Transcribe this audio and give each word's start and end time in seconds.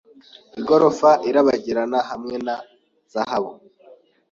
Igorofa 0.59 1.09
irabagirana 1.29 1.99
hamwe 2.09 2.35
na 2.45 2.55
zahabu 3.13 3.51